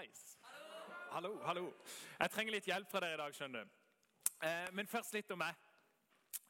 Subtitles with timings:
[0.00, 0.38] Hallais!
[1.10, 1.62] Hallo, hallo.
[2.16, 3.72] Jeg trenger litt hjelp fra dere i dag, skjønner du.
[4.48, 5.58] Eh, men først litt om meg.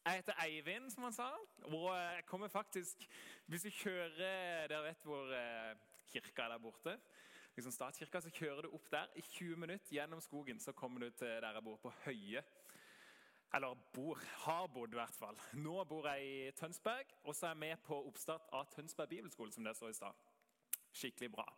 [0.04, 1.26] Jeg heter Eivind, som han sa.
[1.66, 3.02] Og jeg kommer faktisk
[3.50, 5.74] Hvis vi kjører Dere vet hvor eh,
[6.12, 6.94] kirka er der borte?
[7.56, 10.62] Liksom Statskirka, så kjører du opp der i 20 minutter gjennom skogen.
[10.62, 12.44] Så kommer du til der jeg bor, på Høye.
[13.54, 14.22] Eller bor.
[14.44, 15.42] Har bodd, i hvert fall.
[15.58, 19.50] Nå bor jeg i Tønsberg, og så er jeg med på oppstart av Tønsberg bibelskole,
[19.50, 20.26] som det står i stad.
[20.94, 21.50] Skikkelig bra.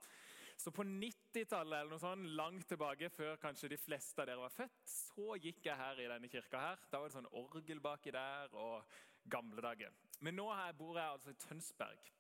[0.63, 4.53] Så på 90-tallet, eller noe sånt, langt tilbake, før kanskje de fleste av dere var
[4.55, 6.61] født, så gikk jeg her i denne kirka.
[6.61, 6.85] her.
[6.91, 8.87] Da var det sånn orgel baki der og
[9.33, 9.91] gamle dager.
[10.21, 12.13] Men nå her bor jeg altså i Tønsberg.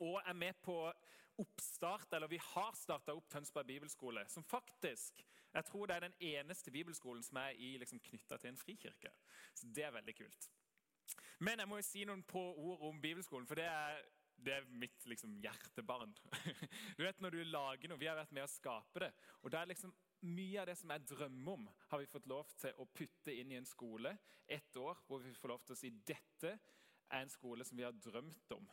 [0.00, 0.78] Og er med på
[1.44, 4.24] oppstart, eller vi har starta opp Tønsberg bibelskole.
[4.32, 5.20] Som faktisk
[5.54, 9.12] jeg tror det er den eneste bibelskolen som er liksom, knytta til en frikirke.
[9.54, 10.50] Så det er veldig kult.
[11.38, 13.46] Men jeg må jo si noen på ord om bibelskolen.
[13.46, 14.00] for det er
[14.44, 16.14] det er mitt liksom, hjertebarn.
[16.98, 19.10] Du vet Når du lager noe Vi har vært med å skape det.
[19.42, 19.94] og det er liksom
[20.24, 23.50] Mye av det som jeg drømmer om, har vi fått lov til å putte inn
[23.52, 24.14] i en skole
[24.48, 27.84] ett år, hvor vi får lov til å si dette er en skole som vi
[27.84, 28.64] har drømt om.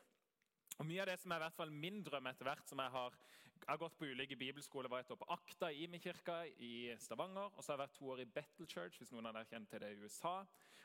[0.80, 2.94] Og Mye av det som er i hvert fall min drøm etter hvert, som jeg
[2.94, 3.18] har,
[3.58, 6.74] jeg har gått på ulike bibelskoler, var et år på Akta i min kirke i
[7.04, 7.52] Stavanger.
[7.52, 9.70] og Så har jeg vært to år i Battle Church, hvis noen av dere kjenner
[9.70, 10.38] til det i USA.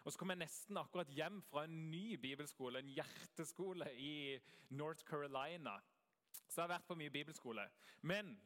[0.07, 4.37] Og så kom jeg nesten akkurat hjem fra en ny bibelskole, en hjerteskole i
[4.79, 5.81] North Carolina.
[6.47, 7.65] Så jeg har vært på mye bibelskole.
[8.07, 8.37] Men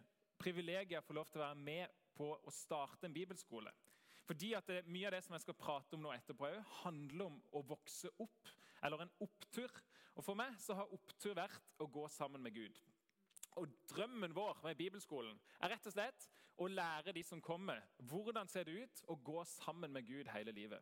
[0.40, 3.72] privilegiet å få lov til å være med på å starte en bibelskole.
[4.24, 6.48] Fordi at det, Mye av det som jeg skal prate om nå etterpå,
[6.80, 9.74] handler om å vokse opp, eller en opptur.
[10.16, 12.80] Og For meg så har opptur vært å gå sammen med Gud.
[13.60, 18.48] Og Drømmen vår med bibelskolen er rett og slett å lære de som kommer, hvordan
[18.48, 20.80] ser det ut å gå sammen med Gud hele livet.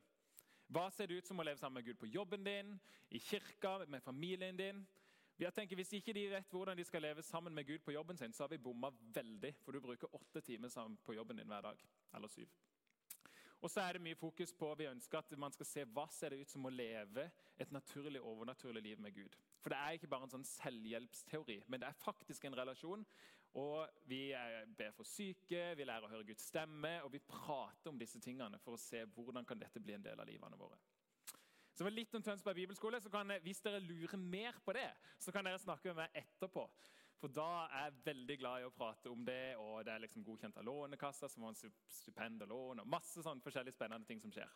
[0.69, 2.75] Hva ser det ut som å leve sammen med Gud på jobben din,
[3.09, 4.87] i kirka, med familien din?
[5.39, 8.19] Jeg tenker, Hvis ikke de vet hvordan de skal leve sammen med Gud på jobben
[8.19, 9.55] sin, så har vi bomma veldig.
[9.65, 10.69] For du bruker åtte timer
[11.05, 11.85] på jobben din hver dag.
[12.15, 12.49] Eller syv.
[13.61, 16.31] Og så er det mye fokus på vi ønsker at man skal se hva ser
[16.31, 19.35] det ut som å leve et naturlig overnaturlig liv med Gud.
[19.63, 23.07] For det er ikke bare en sånn selvhjelpsteori, men det er faktisk en relasjon.
[23.57, 24.35] Og Vi
[24.77, 28.61] ber for syke, vi lærer å høre Guds stemme, og vi prater om disse tingene
[28.63, 30.79] for å se hvordan kan dette bli en del av livene våre.
[31.79, 34.89] Så det litt om Tønsberg bibelskole, så kan, Hvis dere lurer mer på det,
[35.19, 36.65] så kan dere snakke med meg etterpå.
[37.19, 40.25] For da er jeg veldig glad i å prate om det, og det er liksom
[40.27, 41.55] godkjent av Lånekassa, som har
[41.91, 44.51] stipend og lån, og masse sånne forskjellige spennende ting som skjer.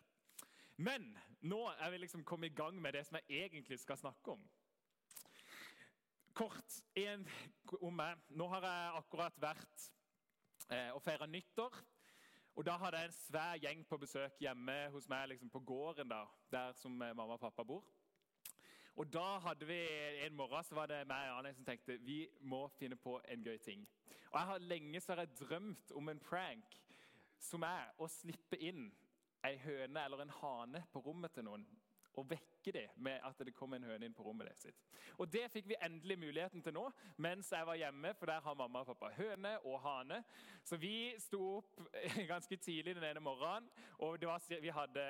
[0.83, 1.11] Men
[1.47, 4.45] nå er vi liksom kommet i gang med det som jeg egentlig skal snakke om.
[6.33, 7.27] Kort en,
[7.81, 8.21] om meg.
[8.33, 9.83] Nå har jeg akkurat vært
[10.73, 11.75] eh, og feira nyttår
[12.53, 16.09] og Da hadde jeg en svær gjeng på besøk hjemme hos meg liksom på gården,
[16.09, 17.85] da, der som eh, mamma og pappa bor.
[18.95, 19.79] Og da hadde vi
[20.25, 23.45] En morgen så var det meg og Anne som tenkte vi må finne på en
[23.45, 23.87] gøy ting.
[24.31, 26.77] Og Jeg har lenge så har jeg drømt om en prank
[27.39, 28.91] som er å slippe inn
[29.43, 31.65] ei høne eller en hane på rommet til noen
[32.13, 34.77] og vekke dem med at det kom en høne inn på rommet sitt.
[35.17, 36.87] Og Det fikk vi endelig muligheten til nå
[37.17, 40.23] mens jeg var hjemme, for der har mamma og pappa høne og hane.
[40.63, 41.79] Så vi sto opp
[42.33, 43.69] ganske tidlig den ene morgenen,
[43.99, 45.05] og det var, vi hadde,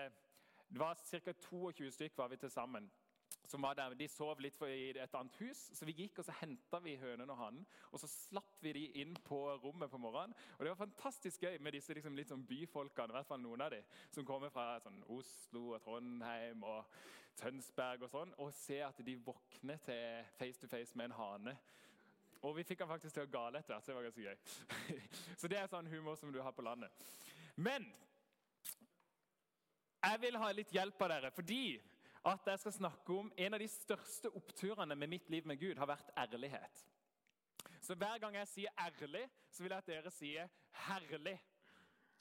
[0.69, 1.31] det var ca.
[1.31, 2.91] 22 stykker var vi til sammen
[3.47, 6.35] som var der, De sov litt i et annet hus, så vi gikk og så
[6.39, 7.65] henta hønen og hannen.
[7.91, 10.35] Og så slapp vi de inn på rommet på morgenen.
[10.57, 13.61] Og Det var fantastisk gøy med disse liksom, litt sånn byfolkene, i hvert fall noen
[13.61, 16.85] av de, som kommer fra sånn, Oslo og Trondheim og
[17.39, 21.57] Tønsberg og sånn, og se at de våkner til face to face med en hane.
[22.43, 24.37] Og vi fikk han faktisk til å gale etter hvert, så det var ganske gøy.
[25.39, 26.91] så det er sånn humor som du har på landet.
[27.55, 27.87] Men
[30.03, 31.63] jeg vil ha litt hjelp av dere, fordi
[32.25, 35.77] at jeg skal snakke om en av de største oppturene med mitt liv med Gud
[35.77, 36.85] har vært ærlighet.
[37.83, 41.39] Så hver gang jeg sier 'ærlig', så vil jeg at dere sier 'herlig'.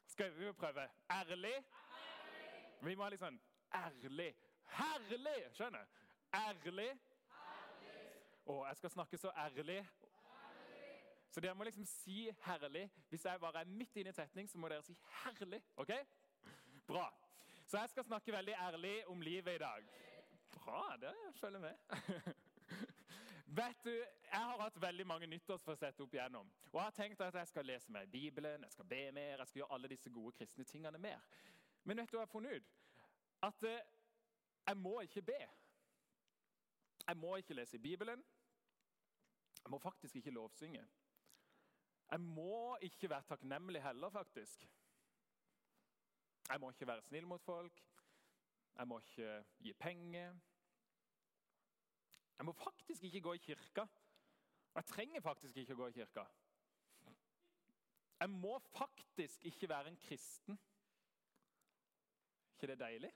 [0.06, 0.88] Skal vi prøve?
[1.10, 1.64] Ærlig?
[2.82, 3.40] Vi må ha litt sånn
[3.74, 4.34] ærlig.
[4.64, 5.52] Herlig!
[5.52, 5.86] Skjønner?
[6.34, 6.98] Ærlig.
[7.30, 8.12] Herlig.
[8.46, 9.88] Og jeg skal snakke så ærlig.
[11.30, 12.90] Så dere må liksom si 'herlig'.
[13.08, 15.62] Hvis jeg bare er midt inne i en setning, så må dere si 'herlig'.
[15.76, 15.90] ok?
[16.86, 17.14] Bra.
[17.66, 19.84] Så jeg skal snakke veldig ærlig om livet i dag.
[20.52, 21.74] Bra, det følger med.
[23.58, 23.90] Vet du,
[24.32, 26.52] Jeg har hatt veldig mange nyttårsforsett opp igjennom.
[26.70, 29.42] Og jeg har tenkt at jeg skal lese mer i Bibelen, jeg skal be mer,
[29.42, 31.20] jeg skal gjøre alle disse gode kristne tingene mer.
[31.84, 32.70] Men vet du hva jeg har funnet ut?
[33.42, 33.90] At eh,
[34.66, 35.40] jeg må ikke be.
[37.06, 38.24] Jeg må ikke lese i Bibelen.
[39.64, 40.86] Jeg må faktisk ikke lovsynge.
[42.10, 44.68] Jeg må ikke være takknemlig heller, faktisk.
[46.48, 47.82] Jeg må ikke være snill mot folk.
[48.76, 50.38] Jeg må ikke gi penger.
[52.38, 53.86] Jeg må faktisk ikke gå i kirka.
[54.74, 56.24] Jeg trenger faktisk ikke å gå i kirka.
[58.20, 60.58] Jeg må faktisk ikke være en kristen.
[62.54, 63.10] ikke det deilig?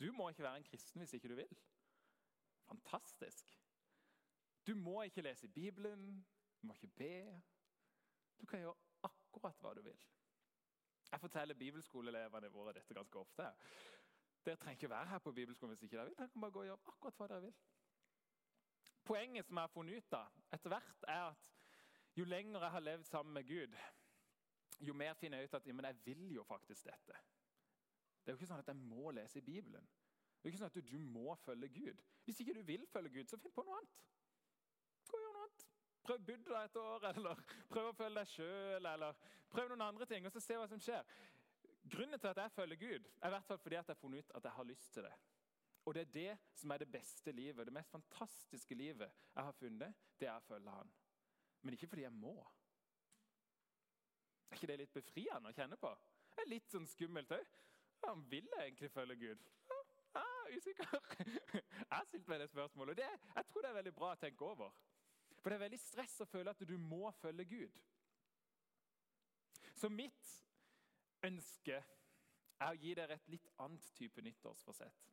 [0.00, 1.56] Du må ikke være en kristen hvis ikke du vil.
[2.66, 3.60] Fantastisk.
[4.66, 6.26] Du må ikke lese Bibelen,
[6.62, 7.42] du må ikke be.
[8.40, 10.06] Du kan gjøre akkurat hva du vil.
[11.10, 13.48] Jeg forteller bibelskoleelevene våre dette ganske ofte.
[14.44, 16.16] Dere trenger ikke være her på bibelskolen hvis ikke dere vil.
[16.18, 17.54] Dere kan bare gå og gjøre akkurat hva dere vil.
[19.04, 21.48] Poenget som jeg har funnet ut av etter hvert, er at
[22.16, 23.76] jo lenger jeg har levd sammen med Gud,
[24.80, 27.16] jo mer finner jeg ut at men jeg vil jo faktisk dette.
[28.20, 29.88] Det er jo ikke sånn at jeg må lese i Bibelen.
[30.40, 32.02] Det er jo ikke sånn at du, må følge Gud.
[32.24, 33.98] Hvis ikke du vil følge Gud, så finn på noe annet.
[35.10, 35.66] Gå og gjør noe annet.
[36.06, 39.18] Prøv deg et år, eller prøv å følge deg sjøl, eller
[39.52, 41.04] prøv noen andre ting, og så se hva som skjer.
[41.90, 44.24] Grunnen til at jeg følger Gud, er i hvert fall fordi at jeg har funnet
[44.24, 45.14] ut at jeg har lyst til det.
[45.84, 49.52] Og det er det som er det beste livet, det mest fantastiske livet jeg har
[49.52, 50.92] funnet, det er å følge Han.
[51.62, 52.34] Men ikke fordi jeg må.
[54.50, 55.90] Er ikke det litt befriende å kjenne på?
[56.34, 57.56] Det er litt sånn skummelt òg.
[58.04, 59.42] Ja, vil jeg egentlig følge Gud?
[59.70, 59.80] Ja,
[60.20, 61.00] er usikker.
[61.90, 64.18] Jeg har stilt meg det spørsmålet, og det, jeg tror det er veldig bra å
[64.20, 64.74] tenke over.
[65.40, 67.78] For det er veldig stress å føle at du må følge Gud.
[69.74, 70.30] Så mitt
[71.26, 71.80] ønske
[72.60, 75.06] er å gi dere et litt annet type nyttårsforsett.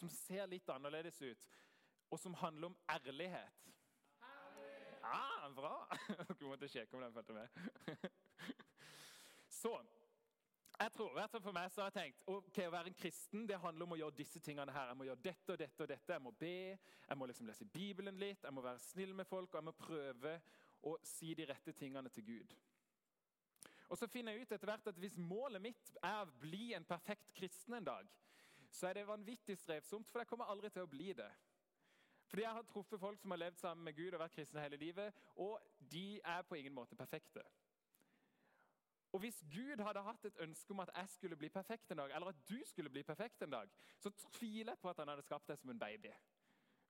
[0.00, 1.48] Som ser litt annerledes ut,
[2.10, 3.66] og som handler om ærlighet.
[5.00, 5.74] Ja, bra!
[6.38, 7.48] Dere måtte sjekke om den fulgte med.
[9.60, 9.72] Så
[10.80, 13.42] jeg tror, hvert fall For meg så har jeg tenkt ok, å være en kristen
[13.48, 14.88] det handler om å gjøre disse tingene her.
[14.88, 16.14] Jeg må gjøre dette og dette og dette.
[16.14, 16.54] Jeg må be,
[17.08, 19.76] jeg må liksom lese Bibelen litt, jeg må være snill med folk og jeg må
[19.76, 20.36] prøve
[20.88, 22.56] å si de rette tingene til Gud.
[23.90, 26.86] Og så finner jeg ut etter hvert at Hvis målet mitt er å bli en
[26.86, 28.10] perfekt kristen en dag,
[28.70, 31.30] så er det vanvittig strevsomt, for jeg kommer aldri til å bli det.
[32.30, 34.78] Fordi Jeg har truffet folk som har levd sammen med Gud og vært kristne hele
[34.78, 35.58] livet, og
[35.90, 37.42] de er på ingen måte perfekte.
[39.12, 42.12] Og Hvis Gud hadde hatt et ønske om at jeg skulle bli perfekt en dag,
[42.14, 45.26] eller at du skulle bli perfekt en dag, så tviler jeg på at han hadde
[45.26, 46.12] skapt deg som en baby.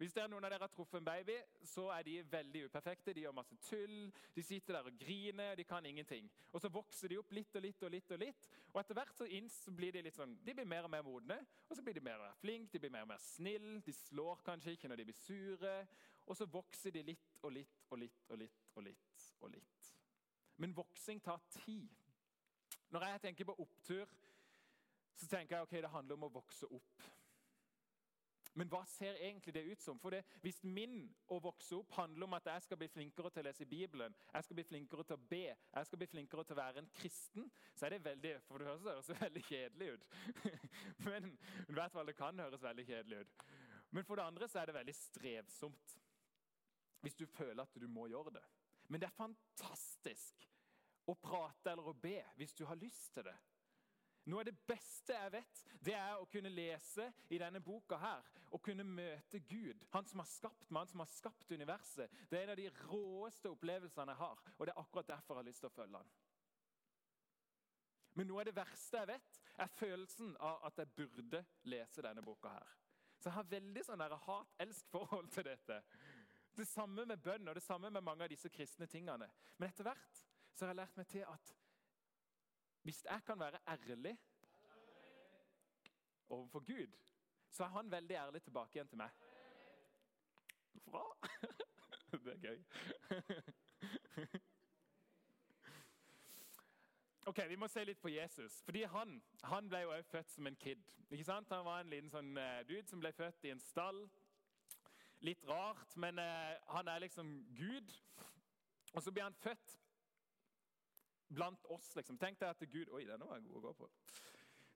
[0.00, 1.34] Hvis det er noen av dere har truffet en baby,
[1.68, 3.12] så er de veldig uperfekte.
[3.12, 6.30] De gjør masse tull, de sitter der og griner, de kan ingenting.
[6.52, 8.14] Og Så vokser de opp litt og litt og litt.
[8.16, 8.48] Og litt.
[8.72, 11.36] Og etter hvert så, blir de litt sånn, de blir mer og mer modne.
[11.68, 13.82] Og så blir de mer og mer flinke, de blir mer og mer snille.
[13.84, 15.76] De slår kanskje ikke når de blir sure.
[16.24, 19.28] Og så vokser de litt og litt og litt og litt og litt.
[19.40, 19.94] og litt.
[20.56, 21.92] Men voksing tar tid.
[22.88, 24.08] Når jeg tenker på opptur,
[25.20, 27.09] så tenker jeg ok, det handler om å vokse opp.
[28.58, 29.98] Men hva ser egentlig det ut som?
[30.02, 33.44] For det, Hvis min å vokse opp handler om at jeg skal bli flinkere til
[33.44, 36.56] å lese Bibelen, jeg skal bli flinkere til å be, jeg skal bli flinkere til
[36.56, 39.90] å være en kristen, så er det veldig for det høres, det høres veldig kjedelig
[39.94, 40.08] ut.
[41.06, 41.32] Men
[41.68, 43.44] i hvert fall det kan høres veldig kjedelig ut.
[43.90, 45.98] Men for det andre så er det veldig strevsomt
[47.00, 48.44] hvis du føler at du må gjøre det.
[48.90, 50.48] Men det er fantastisk
[51.08, 53.36] å prate eller å be hvis du har lyst til det.
[54.30, 58.26] Noe av det beste jeg vet, det er å kunne lese i denne boka her
[58.54, 59.82] og kunne møte Gud.
[59.94, 62.12] Han som har skapt meg, han som har skapt universet.
[62.30, 65.42] Det er en av de råeste opplevelsene jeg har, og det er akkurat derfor jeg
[65.42, 66.12] har lyst til å følge han.
[68.18, 72.24] Men noe av det verste jeg vet, er følelsen av at jeg burde lese denne
[72.26, 72.74] boka her.
[73.20, 75.80] Så jeg har veldig sånn hat-elsk-forhold til dette.
[76.56, 79.28] Det samme med bønn og det samme med mange av disse kristne tingene.
[79.58, 80.22] Men etter hvert
[80.54, 81.54] så har jeg lært meg til at
[82.82, 84.14] hvis jeg kan være ærlig
[86.30, 86.96] overfor Gud,
[87.50, 89.10] så er han veldig ærlig tilbake igjen til meg.
[90.86, 91.04] Bra!
[92.24, 92.62] Det er gøy.
[97.30, 98.62] Ok, Vi må se litt på Jesus.
[98.66, 100.82] Fordi Han, han ble jo født som en kid.
[101.10, 101.52] Ikke sant?
[101.52, 104.00] Han var en liten sånn uh, dude som ble født i en stall.
[105.22, 107.92] Litt rart, men uh, han er liksom Gud.
[108.94, 109.76] Og så blir han født
[111.28, 111.92] blant oss.
[111.96, 112.18] liksom.
[112.18, 113.90] Tenk deg at Gud Oi, denne var god å gå på.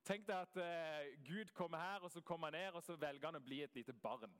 [0.04, 3.30] Tenk deg at uh, Gud kommer her, og så kommer han ned, og så velger
[3.30, 4.32] han å bli et lite barn.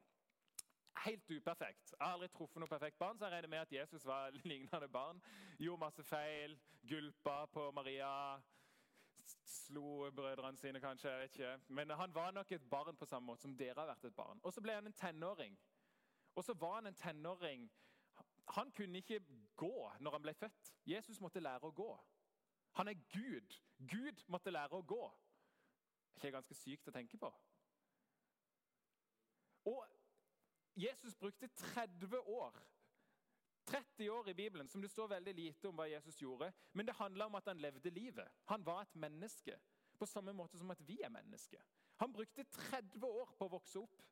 [1.04, 1.94] Helt uperfekt.
[1.94, 4.88] Jeg har aldri truffet noe perfekt barn, så jeg regner med at Jesus var lignende
[4.88, 5.23] barn.
[5.59, 8.11] Gjorde masse feil, gulpa på Maria,
[9.44, 11.11] slo brødrene sine kanskje.
[11.11, 11.54] jeg vet ikke.
[11.68, 14.40] Men han var nok et barn på samme måte som dere har vært et barn.
[14.42, 15.56] Og så ble han en tenåring.
[16.35, 17.71] Og så var han en tenåring
[18.52, 19.21] han kunne ikke
[19.56, 20.73] gå når han ble født.
[20.87, 21.92] Jesus måtte lære å gå.
[22.76, 23.56] Han er Gud.
[23.78, 25.04] Gud måtte lære å gå.
[26.14, 27.30] Er ikke ganske sykt å tenke på?
[29.71, 29.85] Og
[30.76, 32.62] Jesus brukte 30 år
[33.64, 36.50] 30 år i Bibelen som det står veldig lite om hva Jesus gjorde.
[36.73, 38.28] Men det handla om at han levde livet.
[38.44, 39.56] Han var et menneske.
[39.99, 41.62] På samme måte som at vi er mennesker.
[41.97, 44.02] Han brukte 30 år på å vokse opp.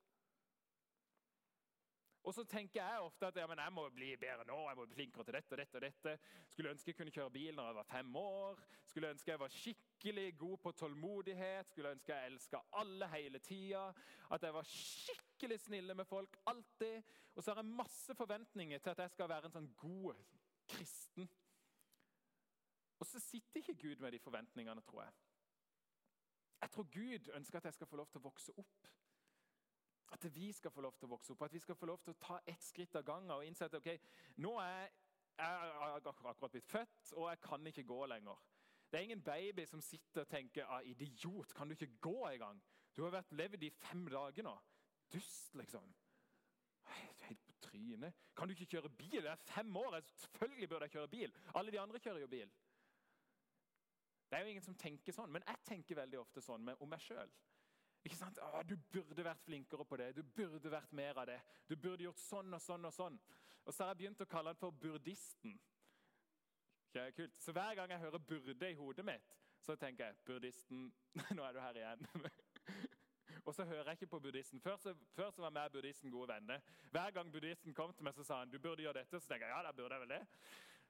[2.22, 4.94] Og så tenker jeg ofte at ja, jeg må bli bedre nå, jeg må bli
[4.94, 5.76] flinkere til dette og dette.
[5.76, 6.12] og dette.
[6.52, 8.62] Skulle ønske jeg kunne kjøre bil når jeg var fem år.
[8.86, 11.70] Skulle ønske jeg var skikkelig god på tålmodighet.
[11.70, 13.88] Skulle ønske jeg elska alle hele tida.
[14.30, 17.02] At jeg var skikkelig snille med folk alltid.
[17.34, 20.22] Og så har jeg masse forventninger til at jeg skal være en sånn god
[20.68, 21.28] kristen.
[23.02, 25.12] Og så sitter ikke Gud med de forventningene, tror jeg.
[26.62, 28.92] Jeg tror Gud ønsker at jeg skal få lov til å vokse opp.
[30.12, 32.12] At vi skal få lov til å vokse opp, at vi skal få lov til
[32.12, 33.88] å ta ett skritt av gangen og innse at ok,
[34.44, 34.90] nå er
[35.38, 38.42] jeg akkurat blitt født, og jeg kan ikke gå lenger.
[38.92, 42.60] Det er ingen baby som sitter og tenker ah, 'idiot, kan du ikke gå engang?'
[42.96, 44.52] Du har vært levd i fem dager nå.
[45.12, 45.94] Dust, liksom.
[46.82, 48.14] Du er Helt på trynet.
[48.36, 49.22] Kan du ikke kjøre bil?
[49.22, 50.00] Det er fem år.
[50.00, 51.32] Selvfølgelig burde jeg kjøre bil.
[51.54, 52.52] Alle de andre kjører jo bil.
[54.28, 57.00] Det er jo ingen som tenker sånn, men jeg tenker veldig ofte sånn om meg
[57.00, 57.32] sjøl.
[58.02, 58.38] Ikke sant?
[58.42, 60.08] Å, du burde vært flinkere på det.
[60.16, 61.38] Du burde vært mer av det.
[61.68, 63.18] Du burde gjort sånn og sånn og sånn.
[63.62, 65.54] Og så har jeg begynt å kalle han for burdisten.
[66.90, 67.38] Okay, kult.
[67.40, 70.92] Så hver gang jeg hører 'burde' i hodet mitt, så tenker jeg 'burdisten',
[71.36, 72.06] nå er du her igjen.
[73.46, 74.60] og så hører jeg ikke på buddhisten.
[74.60, 76.60] Før så, før så var jeg og buddhisten gode venner.
[76.90, 79.20] Hver gang buddhisten kom til meg, så sa han 'du burde gjøre dette'.
[79.20, 80.26] Så tenker jeg ja, da burde jeg vel det.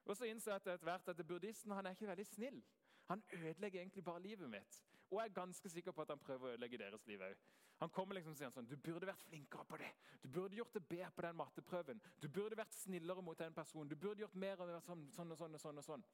[0.04, 2.62] Og så innså jeg etter hvert at buddhisten han er ikke veldig snill.
[3.08, 4.82] Han ødelegger egentlig bare livet mitt.
[5.12, 7.40] Og jeg er ganske sikker på at han prøver å ødelegge deres liv òg.
[7.82, 9.90] Han kommer liksom og sier sånn, du burde vært flinkere på det.
[10.22, 12.00] Du burde gjort det bedre på den matteprøven.
[12.22, 13.90] Du burde vært snillere mot den personen.
[13.90, 15.58] Du burde gjort mer av sånn, sånn og sånn.
[15.58, 16.06] Og sånn og sånn.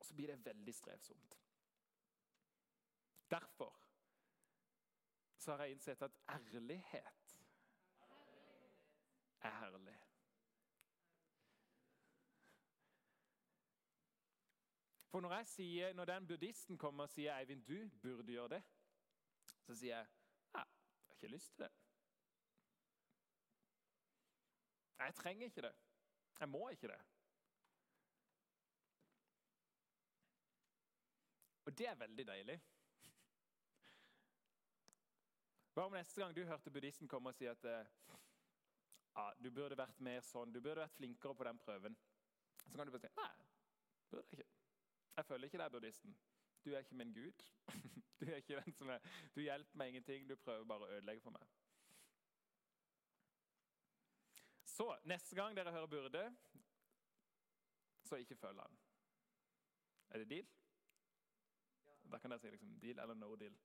[0.00, 1.38] Og så blir det veldig strevsomt.
[3.30, 3.78] Derfor
[5.40, 7.36] så har jeg innsett at ærlighet
[9.48, 9.98] er herlig.
[15.10, 18.62] For når, sier, når den buddhisten kommer og sier Eivind, du burde gjøre det,
[19.66, 20.06] så sier jeg
[20.54, 21.70] ja, jeg har ikke lyst til det.
[25.00, 25.72] Jeg trenger ikke det.
[26.40, 27.00] Jeg må ikke det.
[31.64, 32.60] Og det er veldig deilig.
[35.74, 40.00] Hva om neste gang du hørte buddhisten komme og si at ja, du burde vært
[40.00, 41.98] mer sånn, du burde vært flinkere på den prøven?
[42.66, 43.30] Så kan du bare si nei,
[44.10, 44.59] burde jeg ikke.
[45.20, 46.16] Jeg føler ikke deg, buddhisten.
[46.64, 47.32] Du er ikke min gud.
[48.20, 48.98] Du, er ikke den som er,
[49.34, 51.52] du hjelper meg ingenting, du prøver bare å ødelegge for meg.
[54.68, 56.24] Så neste gang dere hører 'burde',
[58.04, 58.78] så ikke følg han.
[60.10, 60.48] Er det deal?
[62.12, 63.56] Da kan dere si liksom deal eller no deal.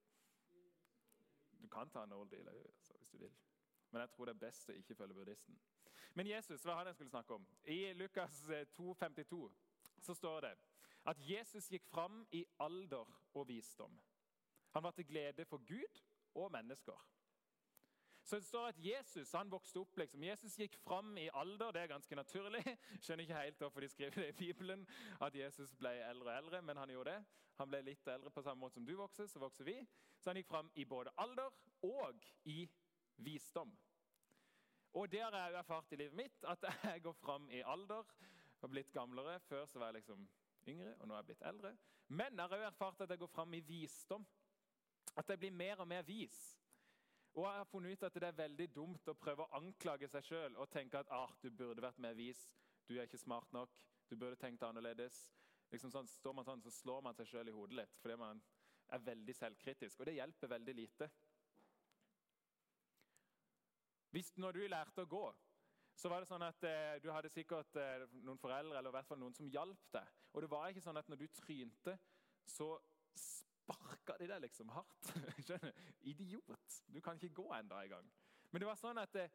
[1.62, 3.36] Du kan ta no deal altså, hvis du vil.
[3.92, 5.60] Men jeg tror det er best å ikke følge buddhisten.
[6.14, 7.48] Men Jesus, hva jeg skulle snakke om?
[7.64, 9.52] I Lukas 2, 52,
[10.02, 10.58] så står det
[11.06, 14.00] at Jesus gikk fram i alder og visdom.
[14.76, 16.02] Han var til glede for Gud
[16.36, 17.06] og mennesker.
[18.26, 19.98] Så det står at Jesus han vokste opp.
[19.98, 20.24] liksom.
[20.24, 21.72] Jesus gikk fram i alder.
[21.72, 22.64] Det er ganske naturlig.
[23.02, 24.88] Skjønner ikke helt hvorfor de skriver det i Bibelen,
[25.22, 27.26] at Jesus ble eldre og eldre, men han gjorde det.
[27.60, 29.78] Han ble litt eldre på samme måte som du vokser, så vokser vi.
[30.18, 31.54] Så han gikk fram i både alder
[31.86, 32.66] og i
[33.18, 33.78] visdom.
[34.96, 38.10] Og det har jeg erfart i livet mitt, at jeg går fram i alder.
[38.62, 39.40] og blitt gamlere.
[39.40, 40.28] Før så var jeg liksom
[40.72, 41.72] yngre, og nå er jeg blitt eldre.
[42.08, 44.26] Men jeg har også erfart at jeg går fram i visdom.
[45.16, 46.40] At jeg blir mer og mer vis.
[47.36, 50.24] Og jeg har funnet ut at det er veldig dumt å prøve å anklage seg
[50.24, 52.46] sjøl og tenke at ah, du burde vært mer vis,
[52.88, 53.74] du er ikke smart nok,
[54.10, 55.18] du burde tenkt annerledes.
[55.74, 58.40] Liksom sånn, står man sånn, så slår man seg sjøl i hodet litt fordi man
[58.96, 60.00] er veldig selvkritisk.
[60.00, 61.10] Og det hjelper veldig lite.
[64.16, 65.26] Hvis når du lærte å gå,
[65.96, 69.08] så var det sånn at eh, Du hadde sikkert eh, noen foreldre eller i hvert
[69.08, 70.12] fall noen som hjalp deg.
[70.36, 71.96] Og det var ikke sånn at når du trynte,
[72.46, 72.74] så
[73.16, 75.14] sparka de deg liksom hardt.
[75.46, 75.72] Skjønner?
[76.12, 76.82] Idiot!
[76.92, 78.12] Du kan ikke gå enda en gang.
[78.52, 79.32] Men det var sånn at eh,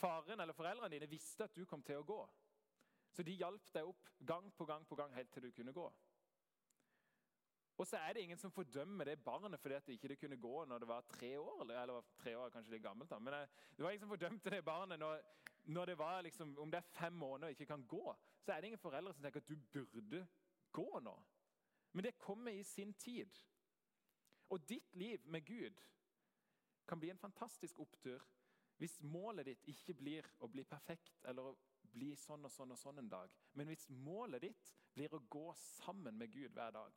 [0.00, 2.22] faren eller foreldrene dine visste at du kom til å gå.
[3.14, 5.86] Så de hjalp deg opp gang på gang på gang helt til du kunne gå.
[7.74, 10.64] Og så er det ingen som fordømmer det barnet fordi at det ikke kunne gå
[10.70, 11.62] når det var tre år.
[11.66, 14.64] Eller tre år kanskje litt gammelt da, men eh, det var ingen som fordømte det
[14.64, 15.22] barnet når,
[15.64, 18.16] når det var liksom, om det er fem måneder og ikke kan gå.
[18.40, 20.26] Så er det ingen foreldre som tenker at du burde
[20.72, 21.14] gå nå.
[21.92, 23.38] Men det kommer i sin tid.
[24.48, 25.80] Og ditt liv med Gud
[26.86, 28.22] kan bli en fantastisk opptur
[28.76, 31.56] hvis målet ditt ikke blir å bli perfekt eller å
[31.94, 33.30] bli sånn og sånn og sånn en dag.
[33.54, 36.96] Men hvis målet ditt blir å gå sammen med Gud hver dag.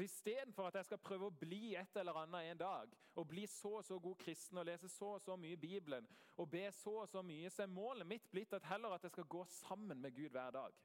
[0.00, 3.42] Så istedenfor at jeg skal prøve å bli et eller annet en dag, og bli
[3.44, 6.06] så og så god kristen og lese så og så mye Bibelen
[6.40, 9.12] og be så og så mye, så er målet mitt blitt at heller at jeg
[9.12, 10.78] skal gå sammen med Gud hver dag.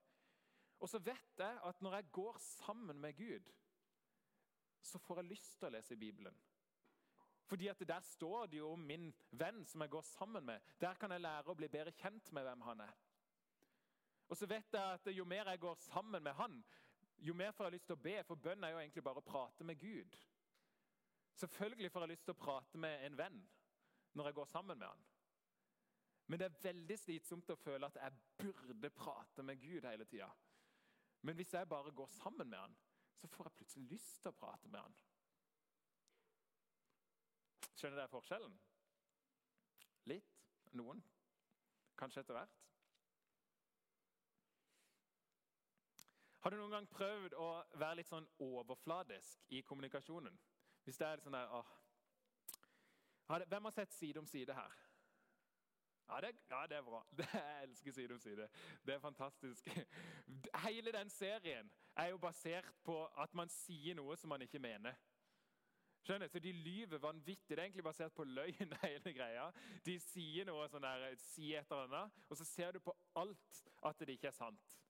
[0.84, 3.48] Og så vet jeg at når jeg går sammen med Gud,
[4.84, 6.36] så får jeg lyst til å lese Bibelen.
[7.48, 10.60] Fordi at Der står det jo om min venn som jeg går sammen med.
[10.82, 12.98] Der kan jeg lære å bli bedre kjent med hvem han er.
[14.28, 16.66] Og så vet jeg at Jo mer jeg går sammen med han,
[17.18, 18.16] jo mer får jeg lyst til å be.
[18.28, 20.18] For bønn er jo egentlig bare å prate med Gud.
[21.36, 23.42] Selvfølgelig får jeg lyst til å prate med en venn
[24.16, 25.06] når jeg går sammen med han.
[26.28, 30.30] Men det er veldig slitsomt å føle at jeg burde prate med Gud hele tida.
[31.22, 32.78] Men hvis jeg bare går sammen med han,
[33.20, 34.96] så får jeg plutselig lyst til å prate med han.
[37.76, 38.56] Skjønner dere forskjellen?
[40.10, 40.32] Litt.
[40.76, 41.02] Noen.
[42.00, 42.62] Kanskje etter hvert.
[46.46, 47.46] Har du noen gang prøvd å
[47.82, 50.36] være litt sånn overfladisk i kommunikasjonen?
[50.86, 51.72] Hvis det er sånn der, åh.
[53.50, 54.76] Hvem har sett Side om side her?
[56.06, 57.02] Ja det, ja, det, er bra.
[57.24, 58.46] Jeg elsker Side om side.
[58.86, 59.74] Det er fantastisk.
[60.68, 65.02] Hele den serien er jo basert på at man sier noe som man ikke mener.
[66.06, 66.30] Skjønner?
[66.30, 67.56] Så De lyver vanvittig.
[67.56, 68.78] Det er egentlig basert på løgn.
[68.86, 69.50] hele greia.
[69.82, 73.64] De sier noe sånn der, sier et eller annet, og så ser du på alt
[73.82, 74.84] at det ikke er sant.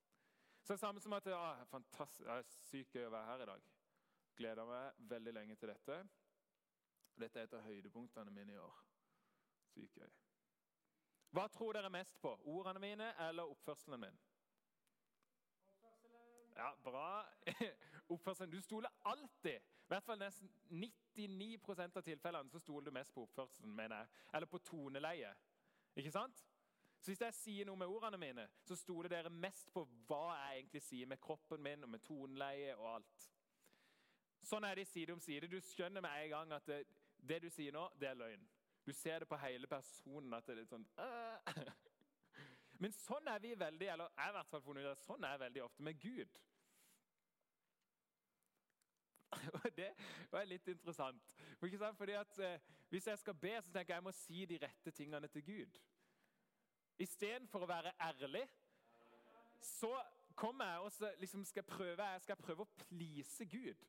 [0.65, 3.41] Så det er samme som at ah, fantastisk, det er sykt gøy å være her
[3.43, 3.65] i dag.
[4.35, 5.97] Gleder meg veldig lenge til dette.
[7.21, 8.79] Dette er et av høydepunktene mine i år.
[9.75, 10.09] Sykt gøy.
[11.37, 12.31] Hva tror dere mest på?
[12.49, 14.17] Ordene mine eller oppførselen min?
[16.55, 17.05] Ja, bra.
[18.15, 18.51] Oppførselen.
[18.51, 23.27] Du stoler alltid, i hvert fall nesten 99 av tilfellene, så stoler du mest på
[23.27, 24.07] oppførselen, mener jeg.
[24.33, 25.35] Eller på toneleie.
[25.95, 26.47] Ikke sant?
[27.05, 30.55] Så Hvis jeg sier noe med ordene mine, så stoler dere mest på hva jeg
[30.63, 33.25] egentlig sier med kroppen min og med toneleie og alt.
[34.41, 35.45] Sånn er det side om side.
[35.45, 36.79] Du skjønner med en gang at det,
[37.21, 38.47] det, du sier nå, det er løgn.
[38.89, 41.69] Du ser det på hele personen at det er litt sånn øh.
[42.81, 45.43] Men sånn er vi veldig eller jeg i hvert fall funnet ut sånn er jeg
[45.45, 46.39] veldig ofte med Gud.
[49.61, 49.91] Og Det
[50.31, 51.35] var litt interessant.
[51.61, 54.91] Fordi at eh, Hvis jeg skal be, så tenker jeg jeg må si de rette
[55.03, 55.79] tingene til Gud.
[56.99, 58.45] Istedenfor å være ærlig,
[59.61, 59.91] så
[60.35, 63.85] kommer jeg og så liksom skal prøve, jeg skal prøve å please Gud.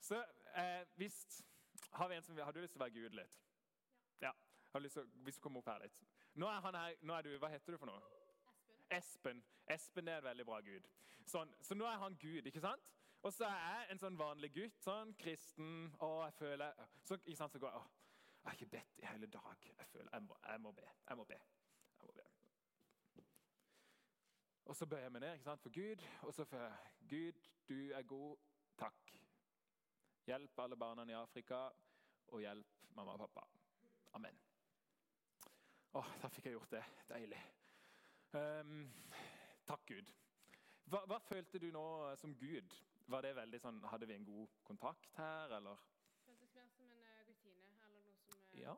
[0.00, 0.20] Så
[0.54, 1.44] eh, hvis
[1.92, 3.40] Har vi en som Har du lyst til å være Gud litt?
[4.20, 4.30] Ja.
[4.72, 5.98] Har du lyst til hvis du kommer opp her litt.
[6.34, 8.02] Nå er, han her, nå er du Hva heter du for noe?
[8.94, 9.42] Espen.
[9.66, 10.86] Espen er en veldig bra gud.
[11.28, 12.84] Sånn, så nå er han Gud, ikke sant?
[13.26, 17.36] Og så er jeg en sånn vanlig gutt, sånn kristen, og jeg føler så, ikke
[17.36, 19.66] sant, så går jeg, å, jeg har ikke bedt i hele dag.
[19.66, 20.86] Jeg føler, jeg må, jeg må be.
[21.10, 21.40] Jeg må be.
[24.68, 27.78] Og så bøyer jeg meg ned sant, for Gud, og så får jeg Gud, du
[27.96, 28.36] er god.
[28.78, 29.14] Takk.
[30.28, 31.62] Hjelp alle barna i Afrika,
[32.28, 33.46] og hjelp mamma og pappa.
[34.18, 34.36] Amen.
[35.96, 36.82] Å, da fikk jeg gjort det.
[37.08, 37.40] Deilig.
[38.36, 38.82] Um,
[39.70, 40.12] takk, Gud.
[40.92, 41.86] Hva, hva, følte du nå
[42.20, 42.76] som Gud?
[43.08, 45.80] Var det veldig sånn, Hadde vi en god kontakt her, eller?
[46.26, 48.68] Føltes mer som en uh, rutine eller noe som uh, ja.
[48.68, 48.76] ja.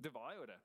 [0.00, 0.62] Det var jo det.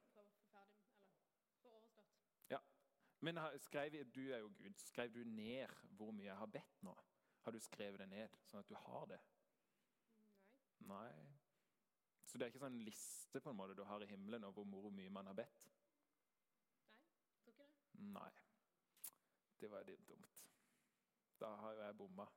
[3.19, 4.77] Men skrev, du er jo Gud.
[4.79, 6.95] Skrev du ned hvor mye jeg har bedt nå?
[7.43, 9.19] Har du skrevet det ned, sånn at du har det?
[10.88, 11.08] Nei.
[11.10, 11.39] Nei.
[12.29, 14.67] Så det er ikke sånn en liste på en måte du har i himmelen over
[14.69, 15.63] hvor mye man har bedt?
[17.10, 17.69] Nei, tror ikke det.
[18.13, 18.29] Nei.
[19.60, 20.36] Det var litt dumt.
[21.41, 22.27] Da har jo jeg bomma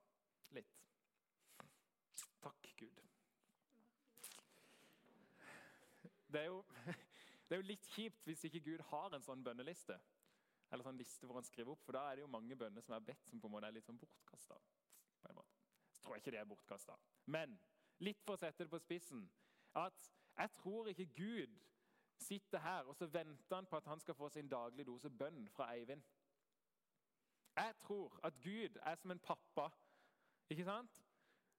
[0.56, 0.78] litt.
[2.40, 3.02] Takk, Gud.
[6.32, 6.64] Det er, jo,
[7.46, 10.00] det er jo litt kjipt hvis ikke Gud har en sånn bønneliste
[10.72, 12.96] eller sånn liste hvor han skriver opp, for da er det jo mange bønner som
[12.96, 14.56] er bedt, som på en måte er litt sånn bortkasta.
[15.92, 16.96] Så tror jeg ikke det er bortkasta.
[17.30, 17.58] Men
[18.02, 19.26] litt for å sette det på spissen
[19.78, 20.08] at
[20.38, 21.61] jeg tror ikke Gud
[22.22, 25.44] sitter her og så venter han på at han skal få sin daglige dose bønn
[25.52, 26.02] fra Eivind.
[27.56, 29.68] Jeg tror at Gud er som en pappa
[30.50, 31.02] ikke sant?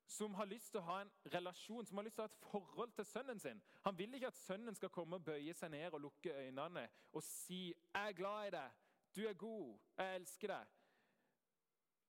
[0.08, 2.42] som har lyst til å ha en relasjon, som har lyst til å ha et
[2.52, 3.62] forhold til sønnen sin.
[3.86, 7.24] Han vil ikke at sønnen skal komme og bøye seg ned og lukke øynene og
[7.24, 8.72] si 'Jeg er glad i deg.
[9.16, 9.80] Du er god.
[9.98, 10.66] Jeg elsker deg.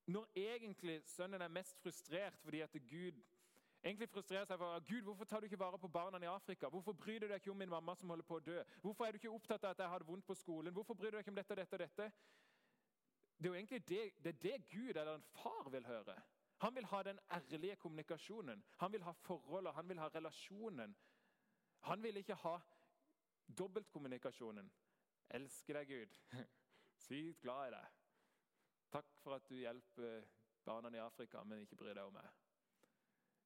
[0.07, 3.23] Når egentlig sønnen er mest frustrert fordi at Gud
[3.85, 6.69] egentlig frustrerer seg for Gud, hvorfor tar du ikke vare på barna i Afrika?
[6.69, 8.63] Hvorfor bryr du deg ikke om min mamma som holder på å dø?
[8.81, 10.73] Hvorfor er du ikke opptatt av at jeg har det vondt på skolen?
[10.73, 12.11] Hvorfor bryr du deg ikke om dette og dette og dette?
[13.39, 16.17] Det er jo egentlig det, det, er det Gud eller en far vil høre.
[16.65, 18.65] Han vil ha den ærlige kommunikasjonen.
[18.77, 20.97] Han vil ha forholdet, han vil ha relasjonen.
[21.81, 22.59] Han vil ikke ha
[23.59, 24.71] dobbeltkommunikasjonen.
[25.31, 26.21] Elsker deg, Gud.
[27.05, 28.01] Sykt glad i deg.
[28.95, 30.25] Takk for at du hjelper
[30.65, 32.31] barna i Afrika, men ikke bryr deg om meg.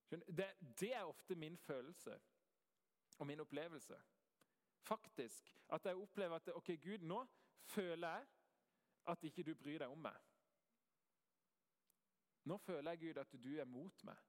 [0.08, 0.46] Det,
[0.80, 2.14] det er ofte min følelse
[3.18, 3.98] og min opplevelse.
[4.88, 5.54] Faktisk.
[5.68, 7.26] At jeg opplever at ok, Gud, nå
[7.62, 8.26] føler jeg
[9.08, 10.16] at ikke du bryr deg om meg.
[12.48, 14.20] Nå føler jeg Gud, at du er mot meg.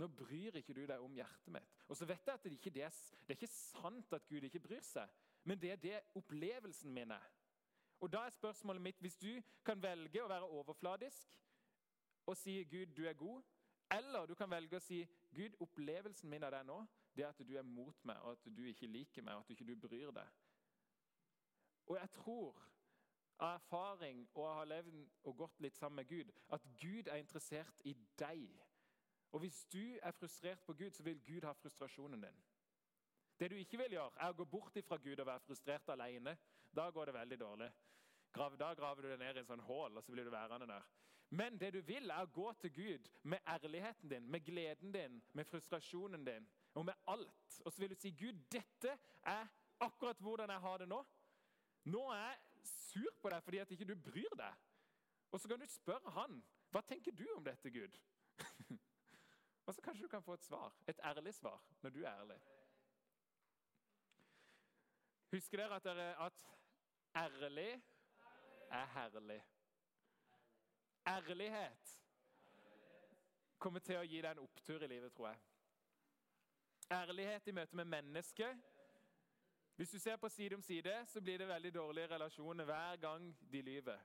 [0.00, 1.76] Nå bryr ikke du deg om hjertet mitt.
[1.88, 2.94] Og så vet jeg at det ikke, er,
[3.26, 5.10] det er ikke sant at Gud ikke bryr seg,
[5.44, 7.39] men det er det opplevelsen min er.
[8.00, 11.38] Og da er spørsmålet mitt, Hvis du kan velge å være overfladisk
[12.26, 13.42] og si 'Gud, du er god',
[13.90, 16.86] eller du kan velge å si 'Gud, opplevelsen min av deg nå,
[17.16, 19.48] det er at du er mot meg, og at du ikke liker meg, og at
[19.48, 20.28] du ikke bryr deg'.
[21.86, 22.70] Og jeg tror
[23.38, 27.16] av erfaring og å ha levd og gått litt sammen med Gud, at Gud er
[27.16, 28.46] interessert i deg.
[29.32, 32.42] Og hvis du er frustrert på Gud, så vil Gud ha frustrasjonen din.
[33.38, 36.36] Det du ikke vil gjøre, er å gå bort fra Gud og være frustrert alene.
[36.76, 37.70] Da går det veldig dårlig.
[38.34, 40.84] Da graver du deg ned i en sånn hull, og så blir du værende der.
[41.30, 45.20] Men det du vil, er å gå til Gud med ærligheten din, med gleden din,
[45.32, 47.60] med frustrasjonen din og med alt.
[47.64, 49.46] Og så vil du si, 'Gud, dette er
[49.80, 51.04] akkurat hvordan jeg har det nå.'
[51.84, 54.54] Nå er jeg sur på deg fordi at ikke du bryr deg.
[55.30, 58.00] Og så kan du spørre han, 'Hva tenker du om dette, Gud?'
[59.66, 60.74] og så kanskje du kan få et svar.
[60.86, 62.40] Et ærlig svar, når du er ærlig.
[65.30, 66.46] Husker dere at, dere, at
[67.14, 67.82] ærlig
[68.70, 69.40] er herlig?
[71.06, 71.96] Ærlighet
[73.58, 75.40] kommer til å gi deg en opptur i livet, tror jeg.
[76.90, 78.62] Ærlighet i møte med mennesket.
[79.76, 83.30] Hvis du ser på side om side, så blir det veldig dårlige relasjoner hver gang
[83.52, 84.00] de lyver.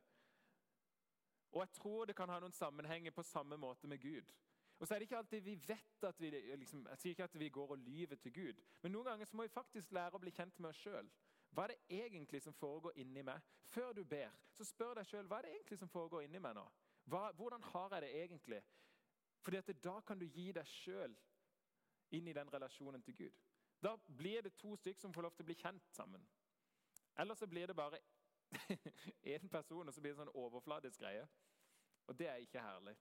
[1.52, 4.32] Og jeg tror det kan ha noen sammenhenger på samme måte med Gud.
[4.80, 7.40] Og så er det ikke alltid vi vet at vi liksom, Jeg sier ikke at
[7.40, 10.20] vi går og lyver til Gud, men noen ganger så må vi faktisk lære å
[10.20, 11.10] bli kjent med oss sjøl.
[11.56, 13.44] Hva er det egentlig som foregår inni meg?
[13.72, 16.58] Før du ber, så spør deg sjøl hva er det egentlig som foregår inni meg
[16.58, 16.66] nå.
[17.08, 18.60] Hva, hvordan har jeg det egentlig?
[19.42, 21.16] Fordi at Da kan du gi deg sjøl
[22.12, 23.40] inn i den relasjonen til Gud.
[23.84, 26.28] Da blir det to stykker som får lov til å bli kjent sammen.
[27.18, 28.00] Eller så blir det bare
[29.36, 31.28] én person, og så blir det en sånn overfladisk greie.
[32.08, 32.96] Og det er ikke herlig.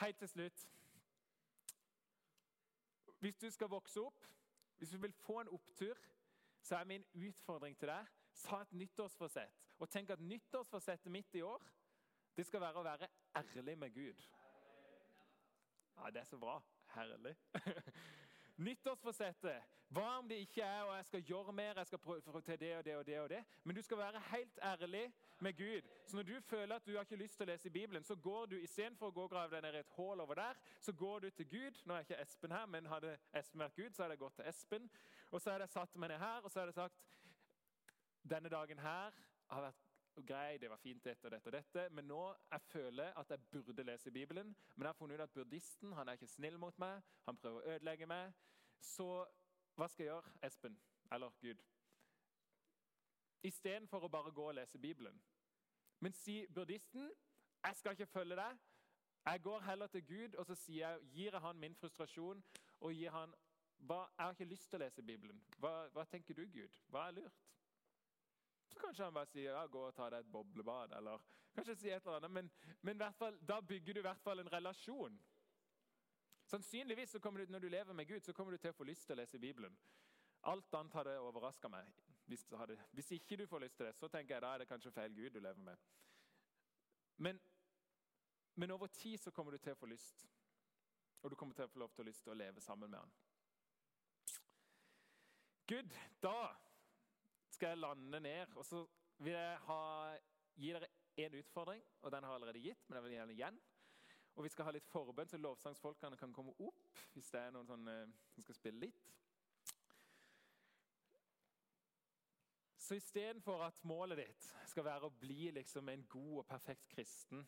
[0.00, 0.68] Helt til slutt
[3.24, 4.26] Hvis du skal vokse opp,
[4.76, 5.96] hvis du vil få en opptur,
[6.60, 9.62] så er min utfordring til deg sa et nyttårsforsett.
[9.78, 11.62] Og tenk at nyttårsforsettet mitt i år
[12.36, 13.08] det skal være å være
[13.40, 14.20] ærlig med Gud.
[15.96, 16.58] Ja, Det er så bra.
[16.94, 17.32] Herlig.
[18.66, 19.72] Nyttårsforsettet.
[19.88, 22.76] Hva om det ikke er og jeg skal gjøre mer, jeg skal prøve til det
[22.76, 23.44] og det og det, og det.
[23.64, 25.06] Men du skal være helt ærlig
[25.38, 25.82] med Gud.
[26.06, 28.16] Så når du føler at du har ikke lyst til å lese i Bibelen, så
[28.16, 30.92] går du istedenfor å gå og grave deg ned i et hull over der, så
[30.92, 31.80] går du til Gud.
[31.84, 34.48] Nå er ikke Espen her, men hadde Espen vært Gud, så hadde jeg gått til
[34.48, 34.90] Espen.
[35.30, 37.02] Og så hadde jeg satt meg ned her og så hadde jeg sagt
[38.24, 39.12] denne dagen her
[39.50, 39.82] har vært
[40.26, 42.20] grei, det var fint dette og dette og dette, men nå
[42.52, 44.54] jeg føler at jeg burde lese Bibelen.
[44.74, 47.60] Men jeg har funnet ut at buddhisten han er ikke snill mot meg, han prøver
[47.60, 48.32] å ødelegge meg.
[48.80, 49.08] Så
[49.74, 50.78] hva skal jeg gjøre, Espen?
[51.12, 51.73] Eller Gud?
[53.44, 55.20] Istedenfor å bare gå og lese Bibelen.
[56.00, 57.10] Men si buddhisten
[57.64, 58.58] jeg skal ikke følge deg.
[59.24, 62.42] Jeg går heller til Gud og så jeg, gir jeg han min frustrasjon
[62.80, 63.32] og gir han
[63.84, 65.40] hva, Jeg har ikke lyst til å lese Bibelen.
[65.60, 66.76] Hva, hva tenker du, Gud?
[66.88, 67.40] Hva er lurt?
[68.72, 70.92] Så kanskje han bare sier ja, gå og ta deg et boblebad.
[70.96, 71.20] eller
[71.54, 72.50] kanskje si et eller annet, Men,
[72.82, 75.18] men fall, da bygger du i hvert fall en relasjon.
[76.46, 78.84] Sannsynligvis så kommer du, Når du lever med Gud, så kommer du til å få
[78.84, 79.76] lyst til å lese Bibelen.
[80.42, 81.88] Alt annet hadde overraska meg.
[82.26, 84.68] Hvis, hadde, hvis, ikke du får lyst til det, så tenker jeg da er det
[84.68, 85.76] kanskje feil Gud du lever med.
[87.16, 87.40] Men,
[88.54, 90.24] men over tid så kommer du til å få lyst.
[91.22, 92.98] Og du kommer til å få lov til å, lyst til å leve sammen med
[92.98, 93.12] han.
[95.66, 96.52] Gud, da
[97.50, 98.56] skal jeg lande ned.
[98.56, 98.82] Og så
[99.18, 99.78] vil jeg ha,
[100.56, 102.88] gi dere en utfordring, og den har jeg allerede gitt.
[102.88, 103.60] men jeg vil gjerne igjen.
[104.34, 107.66] Og Vi skal ha litt forbønn, så lovsangsfolkene kan komme opp hvis det er noen
[107.66, 109.04] som skal spille litt.
[112.84, 117.46] Så istedenfor at målet ditt skal være å bli liksom en god og perfekt kristen,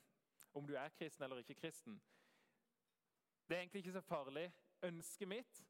[0.57, 1.99] om du er kristen eller ikke kristen
[3.45, 4.47] Det er egentlig ikke så farlig.
[4.83, 5.61] Ønsket mitt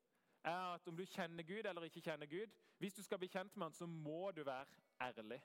[0.45, 3.57] er at om du kjenner Gud eller ikke kjenner Gud Hvis du skal bli kjent
[3.57, 4.67] med han, så må du være
[5.01, 5.43] ærlig.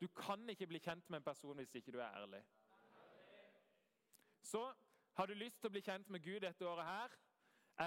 [0.00, 2.44] Du kan ikke bli kjent med en person hvis ikke du er ærlig.
[4.42, 4.62] Så
[5.12, 7.16] har du lyst til å bli kjent med Gud dette året her,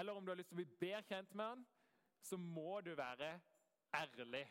[0.00, 1.64] eller om du har lyst til å bli bedre kjent med han,
[2.22, 3.40] så må du være
[3.94, 4.44] ærlig.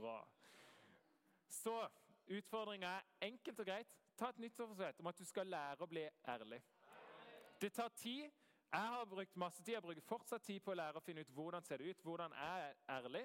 [0.00, 0.28] Bra.
[1.48, 1.88] Så
[2.26, 3.96] utfordringa er enkelt og greit.
[4.18, 6.60] Ta et nyttårsforsett om at du skal lære å bli ærlig.
[7.60, 8.30] Det tar tid.
[8.72, 11.30] Jeg har brukt masse tid, jeg bruker fortsatt tid på å lære å finne ut
[11.32, 13.24] hvordan ser det ut, hvordan er ærlig.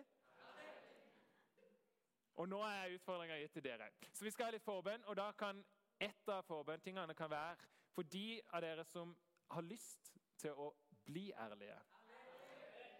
[2.40, 3.90] Og nå er utfordringa gitt til dere.
[4.14, 5.04] Så vi skal ha litt forbønn.
[5.06, 5.64] og da kan
[6.00, 7.56] Et av forbønntingene være
[7.94, 9.16] for de av dere som
[9.52, 10.74] har lyst til å
[11.06, 11.78] bli ærlige.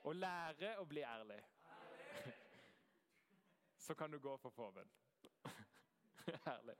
[0.04, 1.42] Og lære å bli ærlig.
[3.84, 4.92] Så kan du gå for forbønn.
[6.48, 6.76] Herlig.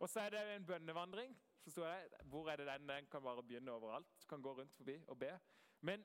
[0.00, 1.36] Og så er det en bønnevandring.
[1.76, 2.08] jeg.
[2.24, 2.88] Hvor er det den?
[2.88, 4.06] Den kan bare begynne overalt.
[4.22, 5.38] Du kan gå rundt forbi og be.
[5.80, 6.04] Men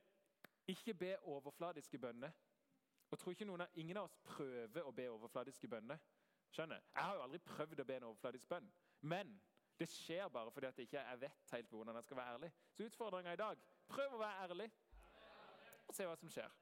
[0.68, 2.32] ikke be overfladiske bønner.
[3.12, 5.98] Og tror ikke noen av, Ingen av oss prøver å be overfladiske bønner.
[6.52, 6.86] Skjønner?
[6.96, 8.70] Jeg har jo aldri prøvd å be en overfladisk bønn.
[9.02, 9.34] Men
[9.80, 12.52] det skjer bare fordi at jeg ikke vet helt hvordan jeg skal være ærlig.
[12.72, 14.70] Så utfordringa i dag prøv å være ærlig
[15.88, 16.54] og se hva som skjer.